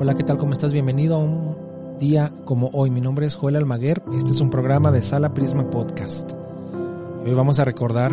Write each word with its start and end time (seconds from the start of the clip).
Hola, 0.00 0.14
¿qué 0.14 0.22
tal? 0.22 0.36
¿Cómo 0.38 0.52
estás? 0.52 0.72
Bienvenido 0.72 1.16
a 1.16 1.18
un 1.18 1.56
día 1.98 2.32
como 2.44 2.70
hoy. 2.72 2.88
Mi 2.88 3.00
nombre 3.00 3.26
es 3.26 3.34
Joel 3.34 3.56
Almaguer. 3.56 4.00
Este 4.12 4.30
es 4.30 4.40
un 4.40 4.48
programa 4.48 4.92
de 4.92 5.02
Sala 5.02 5.34
Prisma 5.34 5.68
Podcast. 5.70 6.34
Hoy 7.24 7.34
vamos 7.34 7.58
a 7.58 7.64
recordar 7.64 8.12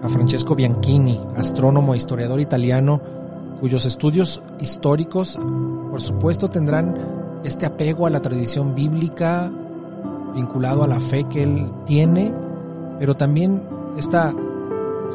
a 0.00 0.08
Francesco 0.08 0.54
Bianchini, 0.54 1.20
astrónomo 1.36 1.94
e 1.94 1.96
historiador 1.96 2.38
italiano, 2.38 3.00
cuyos 3.60 3.86
estudios 3.86 4.40
históricos, 4.60 5.36
por 5.90 6.00
supuesto, 6.00 6.48
tendrán 6.48 7.40
este 7.42 7.66
apego 7.66 8.06
a 8.06 8.10
la 8.10 8.22
tradición 8.22 8.76
bíblica 8.76 9.50
vinculado 10.32 10.84
a 10.84 10.86
la 10.86 11.00
fe 11.00 11.24
que 11.24 11.42
él 11.42 11.72
tiene, 11.86 12.32
pero 13.00 13.16
también 13.16 13.64
esta 13.96 14.32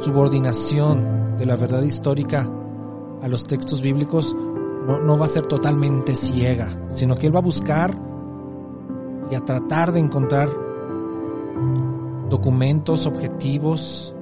subordinación 0.02 1.38
de 1.38 1.46
la 1.46 1.56
verdad 1.56 1.84
histórica 1.84 2.52
a 3.22 3.28
los 3.30 3.46
textos 3.46 3.82
bíblicos 3.82 4.36
no, 4.88 5.18
va 5.18 5.26
a 5.26 5.28
ser 5.28 5.46
totalmente 5.46 6.16
ciega, 6.16 6.70
sino 6.88 7.16
que 7.16 7.28
él 7.28 7.36
va 7.36 7.40
a 7.40 7.44
buscar 7.44 7.94
y 9.30 9.36
a 9.36 9.42
tratar 9.44 9.92
de 9.92 10.00
encontrar 10.00 10.50
documentos 12.30 13.06
objetivos 13.06 14.16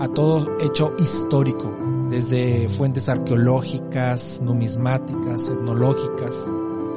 a 0.00 0.08
todo 0.08 0.58
hecho 0.58 0.94
histórico, 0.98 1.70
desde 2.10 2.68
fuentes 2.68 3.08
arqueológicas, 3.08 4.40
numismáticas, 4.42 5.48
etnológicas, 5.48 6.46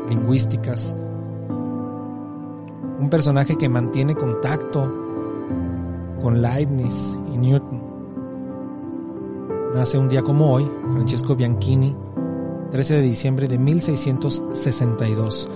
lingüísticas. 0.10 0.96
Un 3.00 3.10
personaje 3.12 3.58
que 3.58 3.70
mantiene 3.70 4.16
contacto 4.16 4.92
con 6.22 6.42
Leibniz 6.42 7.16
y 7.32 7.38
Newton. 7.38 7.82
Nace 9.76 9.98
un 9.98 10.10
día 10.10 10.22
como 10.22 10.52
hoy, 10.52 10.70
Francesco 10.92 11.36
Bianchini, 11.36 11.96
13 12.72 12.96
de 12.96 13.02
diciembre 13.02 13.48
de 13.48 13.58
1662. 13.58 15.50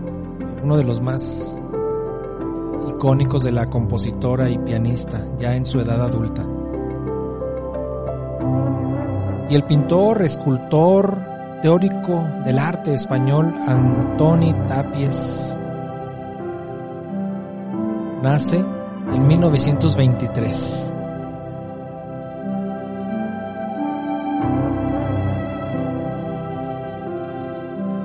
uno 0.64 0.78
de 0.78 0.84
los 0.84 1.02
más 1.02 1.60
icónicos 2.88 3.44
de 3.44 3.52
la 3.52 3.68
compositora 3.68 4.50
y 4.50 4.58
pianista, 4.60 5.26
ya 5.38 5.56
en 5.56 5.66
su 5.66 5.80
edad 5.80 6.02
adulta. 6.02 6.46
Y 9.50 9.56
el 9.56 9.64
pintor, 9.64 10.22
escultor, 10.22 11.18
teórico 11.62 12.26
del 12.46 12.58
arte 12.58 12.94
español, 12.94 13.54
Antoni 13.68 14.54
Tapies, 14.68 15.58
nace 18.22 18.58
en 18.58 19.28
1923. 19.28 20.94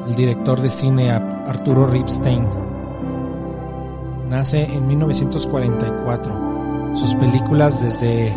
El 0.07 0.15
director 0.15 0.61
de 0.61 0.71
cine 0.71 1.11
Arturo 1.11 1.87
Ripstein. 1.87 2.45
Nace 4.29 4.63
en 4.63 4.87
1944. 4.87 6.95
Sus 6.95 7.15
películas 7.17 7.83
desde 7.83 8.33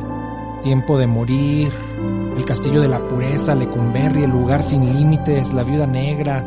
Tiempo 0.63 0.97
de 0.97 1.05
Morir, 1.05 1.71
El 2.35 2.43
Castillo 2.43 2.81
de 2.81 2.87
la 2.87 3.07
Pureza, 3.07 3.53
Lecumberri, 3.53 4.23
El 4.23 4.31
Lugar 4.31 4.63
Sin 4.63 4.91
Límites, 4.91 5.53
La 5.53 5.63
Viuda 5.63 5.85
Negra, 5.85 6.43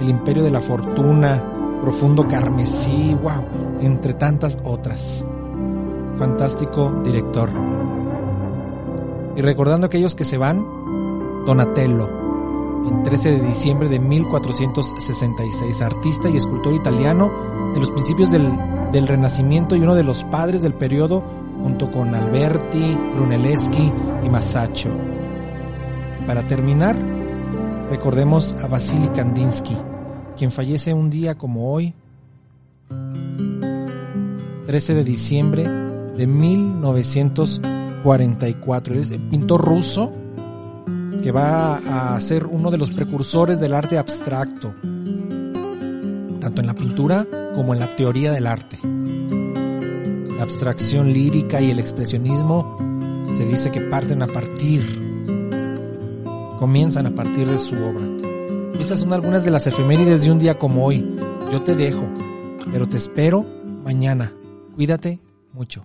El 0.00 0.08
Imperio 0.08 0.42
de 0.42 0.50
la 0.50 0.60
Fortuna, 0.60 1.40
Profundo 1.80 2.26
Carmesí, 2.26 3.14
wow, 3.14 3.44
entre 3.80 4.14
tantas 4.14 4.58
otras. 4.64 5.24
Fantástico 6.16 7.00
director. 7.04 7.48
Y 9.36 9.40
recordando 9.40 9.86
aquellos 9.86 10.16
que 10.16 10.24
se 10.24 10.36
van, 10.36 10.66
Donatello, 11.46 12.27
en 12.88 13.02
13 13.02 13.32
de 13.32 13.46
diciembre 13.46 13.88
de 13.88 13.98
1466, 13.98 15.82
artista 15.82 16.28
y 16.28 16.36
escultor 16.36 16.74
italiano 16.74 17.30
de 17.74 17.80
los 17.80 17.90
principios 17.90 18.30
del, 18.30 18.50
del 18.92 19.06
Renacimiento 19.06 19.76
y 19.76 19.80
uno 19.80 19.94
de 19.94 20.04
los 20.04 20.24
padres 20.24 20.62
del 20.62 20.74
periodo 20.74 21.22
junto 21.62 21.90
con 21.90 22.14
Alberti, 22.14 22.96
Brunelleschi 23.14 23.92
y 24.24 24.28
Masaccio. 24.28 24.90
Para 26.26 26.46
terminar, 26.48 26.96
recordemos 27.90 28.54
a 28.62 28.66
Vasily 28.66 29.08
Kandinsky, 29.08 29.76
quien 30.36 30.50
fallece 30.50 30.92
un 30.94 31.10
día 31.10 31.36
como 31.36 31.72
hoy, 31.72 31.94
13 34.66 34.94
de 34.94 35.04
diciembre 35.04 35.64
de 35.66 36.26
1944. 36.26 38.94
Es 38.94 39.10
pintor 39.30 39.64
ruso 39.64 40.12
que 41.22 41.32
va 41.32 42.14
a 42.14 42.20
ser 42.20 42.46
uno 42.46 42.70
de 42.70 42.78
los 42.78 42.90
precursores 42.90 43.60
del 43.60 43.74
arte 43.74 43.98
abstracto, 43.98 44.74
tanto 46.40 46.60
en 46.60 46.66
la 46.66 46.74
pintura 46.74 47.26
como 47.54 47.74
en 47.74 47.80
la 47.80 47.88
teoría 47.88 48.32
del 48.32 48.46
arte. 48.46 48.78
La 50.36 50.42
abstracción 50.42 51.12
lírica 51.12 51.60
y 51.60 51.70
el 51.70 51.78
expresionismo 51.78 52.78
se 53.34 53.44
dice 53.44 53.70
que 53.70 53.80
parten 53.80 54.22
a 54.22 54.26
partir, 54.26 54.82
comienzan 56.58 57.06
a 57.06 57.14
partir 57.14 57.48
de 57.48 57.58
su 57.58 57.74
obra. 57.74 58.06
Estas 58.80 59.00
son 59.00 59.12
algunas 59.12 59.44
de 59.44 59.50
las 59.50 59.66
efemérides 59.66 60.24
de 60.24 60.30
un 60.30 60.38
día 60.38 60.58
como 60.58 60.86
hoy. 60.86 61.04
Yo 61.52 61.62
te 61.62 61.74
dejo, 61.74 62.04
pero 62.70 62.88
te 62.88 62.96
espero 62.96 63.44
mañana. 63.84 64.32
Cuídate 64.74 65.20
mucho. 65.52 65.84